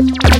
you 0.00 0.31